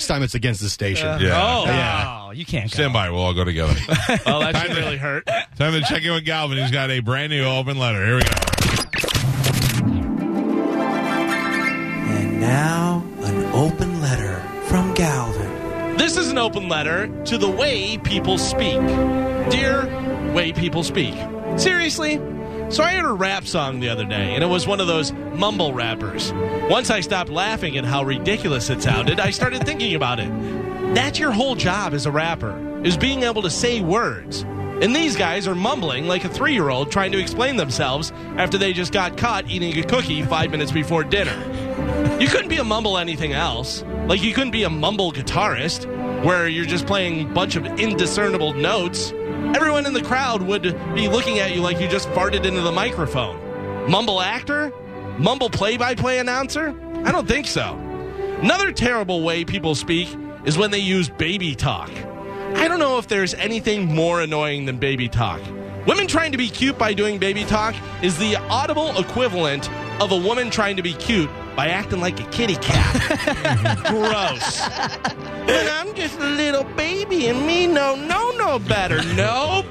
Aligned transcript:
Next 0.00 0.06
time 0.06 0.22
it's 0.22 0.34
against 0.34 0.62
the 0.62 0.70
station. 0.70 1.06
Uh, 1.08 1.18
yeah. 1.20 1.28
Oh, 1.36 1.64
Yeah. 1.66 2.22
Oh, 2.22 2.30
you 2.30 2.46
can't 2.46 2.70
go. 2.70 2.74
Stand 2.74 2.94
by. 2.94 3.10
We'll 3.10 3.20
all 3.20 3.34
go 3.34 3.44
together. 3.44 3.74
oh, 4.24 4.40
that 4.40 4.56
should 4.56 4.74
really 4.74 4.96
hurt. 4.96 5.26
Time 5.26 5.74
to 5.74 5.82
check 5.82 6.02
in 6.02 6.14
with 6.14 6.24
Galvin. 6.24 6.56
He's 6.56 6.70
got 6.70 6.88
a 6.90 7.00
brand 7.00 7.30
new 7.30 7.44
open 7.44 7.78
letter. 7.78 8.06
Here 8.06 8.16
we 8.16 8.22
go. 8.22 8.30
And 12.16 12.40
now, 12.40 13.04
an 13.24 13.44
open 13.52 14.00
letter 14.00 14.40
from 14.68 14.94
Galvin. 14.94 15.98
This 15.98 16.16
is 16.16 16.30
an 16.30 16.38
open 16.38 16.70
letter 16.70 17.08
to 17.26 17.36
the 17.36 17.50
way 17.50 17.98
people 17.98 18.38
speak. 18.38 18.80
Dear 19.50 19.84
Way 20.32 20.52
People 20.54 20.82
Speak. 20.82 21.14
Seriously? 21.58 22.16
So 22.70 22.84
I 22.84 22.92
heard 22.92 23.04
a 23.04 23.12
rap 23.12 23.48
song 23.48 23.80
the 23.80 23.88
other 23.88 24.04
day, 24.04 24.36
and 24.36 24.44
it 24.44 24.46
was 24.46 24.64
one 24.64 24.78
of 24.80 24.86
those 24.86 25.10
mumble 25.12 25.74
rappers. 25.74 26.32
Once 26.70 26.88
I 26.88 27.00
stopped 27.00 27.28
laughing 27.28 27.76
at 27.76 27.84
how 27.84 28.04
ridiculous 28.04 28.70
it 28.70 28.80
sounded, 28.80 29.18
I 29.18 29.30
started 29.30 29.66
thinking 29.66 29.96
about 29.96 30.20
it. 30.20 30.28
That's 30.94 31.18
your 31.18 31.32
whole 31.32 31.56
job 31.56 31.94
as 31.94 32.06
a 32.06 32.12
rapper, 32.12 32.84
is 32.84 32.96
being 32.96 33.24
able 33.24 33.42
to 33.42 33.50
say 33.50 33.80
words. 33.80 34.42
And 34.42 34.94
these 34.94 35.16
guys 35.16 35.48
are 35.48 35.54
mumbling 35.56 36.06
like 36.06 36.24
a 36.24 36.28
three 36.28 36.52
year 36.52 36.68
old 36.68 36.92
trying 36.92 37.10
to 37.10 37.18
explain 37.18 37.56
themselves 37.56 38.12
after 38.36 38.56
they 38.56 38.72
just 38.72 38.92
got 38.92 39.18
caught 39.18 39.50
eating 39.50 39.76
a 39.76 39.82
cookie 39.82 40.22
five 40.22 40.52
minutes 40.52 40.70
before 40.70 41.02
dinner. 41.02 41.36
You 42.20 42.28
couldn't 42.28 42.48
be 42.50 42.58
a 42.58 42.64
mumble 42.64 42.98
anything 42.98 43.32
else. 43.32 43.82
Like 44.06 44.22
you 44.22 44.32
couldn't 44.32 44.52
be 44.52 44.62
a 44.62 44.70
mumble 44.70 45.12
guitarist 45.12 45.86
where 46.22 46.48
you're 46.48 46.66
just 46.66 46.86
playing 46.86 47.30
a 47.30 47.32
bunch 47.32 47.56
of 47.56 47.64
indiscernible 47.64 48.52
notes. 48.52 49.12
Everyone 49.54 49.86
in 49.86 49.94
the 49.94 50.02
crowd 50.02 50.42
would 50.42 50.62
be 50.94 51.08
looking 51.08 51.38
at 51.38 51.54
you 51.54 51.62
like 51.62 51.80
you 51.80 51.88
just 51.88 52.08
farted 52.10 52.44
into 52.44 52.60
the 52.60 52.72
microphone. 52.72 53.90
Mumble 53.90 54.20
actor? 54.20 54.70
Mumble 55.18 55.48
play 55.48 55.78
by 55.78 55.94
play 55.94 56.18
announcer? 56.18 56.74
I 57.04 57.10
don't 57.10 57.26
think 57.26 57.46
so. 57.46 57.74
Another 58.42 58.70
terrible 58.70 59.22
way 59.22 59.44
people 59.44 59.74
speak 59.74 60.14
is 60.44 60.58
when 60.58 60.70
they 60.70 60.78
use 60.78 61.08
baby 61.08 61.54
talk. 61.54 61.90
I 62.54 62.68
don't 62.68 62.78
know 62.80 62.98
if 62.98 63.08
there's 63.08 63.32
anything 63.34 63.86
more 63.86 64.20
annoying 64.20 64.66
than 64.66 64.76
baby 64.76 65.08
talk. 65.08 65.40
Women 65.86 66.06
trying 66.06 66.32
to 66.32 66.38
be 66.38 66.48
cute 66.48 66.76
by 66.76 66.92
doing 66.92 67.18
baby 67.18 67.44
talk 67.44 67.74
is 68.02 68.18
the 68.18 68.36
audible 68.48 68.98
equivalent 68.98 69.70
of 70.02 70.12
a 70.12 70.16
woman 70.16 70.50
trying 70.50 70.76
to 70.76 70.82
be 70.82 70.92
cute 70.92 71.30
by 71.60 71.68
acting 71.68 72.00
like 72.00 72.18
a 72.18 72.30
kitty 72.30 72.56
cat. 72.56 73.84
Gross. 73.88 74.62
And 75.46 75.68
I'm 75.68 75.94
just 75.94 76.18
a 76.18 76.24
little 76.24 76.64
baby 76.64 77.26
and 77.26 77.46
me 77.46 77.66
no 77.66 77.94
no 77.94 78.30
no 78.30 78.58
better. 78.58 79.02
Nope. 79.12 79.66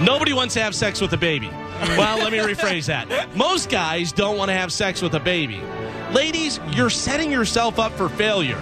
Nobody 0.00 0.32
wants 0.32 0.54
to 0.54 0.62
have 0.62 0.76
sex 0.76 1.00
with 1.00 1.12
a 1.12 1.16
baby. 1.16 1.50
Well, 1.98 2.18
let 2.18 2.30
me 2.30 2.38
rephrase 2.38 2.86
that. 2.86 3.36
Most 3.36 3.68
guys 3.68 4.12
don't 4.12 4.38
want 4.38 4.48
to 4.50 4.52
have 4.54 4.72
sex 4.72 5.02
with 5.02 5.14
a 5.14 5.18
baby. 5.18 5.60
Ladies, 6.12 6.60
you're 6.70 6.88
setting 6.88 7.32
yourself 7.32 7.80
up 7.80 7.90
for 7.94 8.08
failure. 8.08 8.60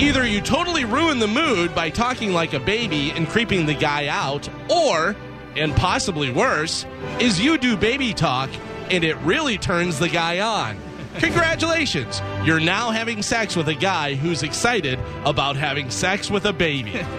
Either 0.00 0.26
you 0.26 0.40
totally 0.40 0.84
ruin 0.84 1.20
the 1.20 1.28
mood 1.28 1.72
by 1.72 1.88
talking 1.88 2.32
like 2.32 2.52
a 2.52 2.58
baby 2.58 3.12
and 3.12 3.28
creeping 3.28 3.64
the 3.64 3.74
guy 3.74 4.08
out, 4.08 4.48
or, 4.68 5.14
and 5.54 5.72
possibly 5.76 6.32
worse, 6.32 6.84
is 7.20 7.40
you 7.40 7.56
do 7.58 7.76
baby 7.76 8.12
talk 8.12 8.50
and 8.90 9.04
it 9.04 9.16
really 9.18 9.56
turns 9.56 10.00
the 10.00 10.08
guy 10.08 10.40
on. 10.40 10.76
Congratulations! 11.18 12.22
You're 12.44 12.60
now 12.60 12.90
having 12.90 13.22
sex 13.22 13.56
with 13.56 13.68
a 13.68 13.74
guy 13.74 14.14
who's 14.14 14.42
excited 14.42 14.98
about 15.24 15.56
having 15.56 15.90
sex 15.90 16.30
with 16.30 16.44
a 16.46 16.52
baby. 16.52 17.00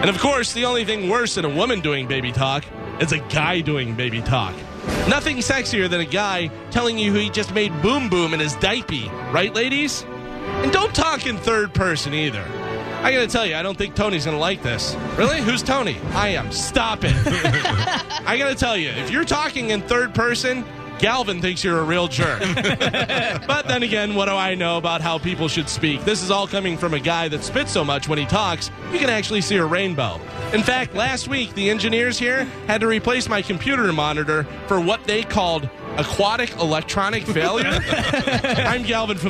And 0.00 0.08
of 0.08 0.18
course, 0.18 0.54
the 0.54 0.64
only 0.64 0.86
thing 0.86 1.10
worse 1.10 1.34
than 1.34 1.44
a 1.44 1.48
woman 1.54 1.80
doing 1.80 2.08
baby 2.08 2.32
talk 2.32 2.64
is 3.02 3.12
a 3.12 3.18
guy 3.18 3.60
doing 3.60 3.94
baby 3.94 4.22
talk. 4.22 4.54
Nothing 5.10 5.38
sexier 5.38 5.90
than 5.90 6.00
a 6.00 6.06
guy 6.06 6.46
telling 6.70 6.98
you 6.98 7.12
he 7.12 7.28
just 7.28 7.52
made 7.54 7.70
boom 7.82 8.08
boom 8.08 8.32
in 8.32 8.40
his 8.40 8.54
diaper, 8.56 9.12
right, 9.30 9.52
ladies? 9.54 10.06
And 10.62 10.72
don't 10.72 10.94
talk 10.94 11.26
in 11.26 11.36
third 11.36 11.74
person 11.74 12.14
either. 12.14 12.42
I 13.02 13.12
gotta 13.12 13.26
tell 13.26 13.44
you, 13.44 13.56
I 13.56 13.62
don't 13.62 13.76
think 13.76 13.94
Tony's 13.94 14.24
gonna 14.24 14.38
like 14.38 14.62
this. 14.62 14.96
Really? 15.16 15.42
Who's 15.42 15.62
Tony? 15.62 15.98
I 16.12 16.28
am. 16.28 16.50
Stop 16.50 17.00
it. 17.02 17.12
I 18.26 18.36
gotta 18.38 18.54
tell 18.54 18.78
you, 18.78 18.88
if 18.90 19.10
you're 19.10 19.24
talking 19.24 19.68
in 19.68 19.82
third 19.82 20.14
person, 20.14 20.64
Galvin 21.00 21.40
thinks 21.40 21.64
you're 21.64 21.78
a 21.78 21.82
real 21.82 22.08
jerk. 22.08 22.40
but 22.54 23.66
then 23.66 23.82
again, 23.82 24.14
what 24.14 24.26
do 24.26 24.32
I 24.32 24.54
know 24.54 24.76
about 24.76 25.00
how 25.00 25.18
people 25.18 25.48
should 25.48 25.68
speak? 25.68 26.04
This 26.04 26.22
is 26.22 26.30
all 26.30 26.46
coming 26.46 26.76
from 26.76 26.92
a 26.92 27.00
guy 27.00 27.28
that 27.28 27.42
spits 27.42 27.72
so 27.72 27.82
much 27.82 28.06
when 28.06 28.18
he 28.18 28.26
talks, 28.26 28.70
you 28.92 28.98
can 28.98 29.08
actually 29.08 29.40
see 29.40 29.56
a 29.56 29.64
rainbow. 29.64 30.20
In 30.52 30.62
fact, 30.62 30.94
last 30.94 31.26
week, 31.26 31.54
the 31.54 31.70
engineers 31.70 32.18
here 32.18 32.44
had 32.66 32.82
to 32.82 32.86
replace 32.86 33.28
my 33.28 33.40
computer 33.40 33.90
monitor 33.92 34.44
for 34.66 34.78
what 34.78 35.02
they 35.04 35.22
called 35.22 35.70
aquatic 35.96 36.54
electronic 36.56 37.24
failure. 37.24 37.66
I'm 37.84 38.82
Galvin 38.82 39.16
from 39.18 39.28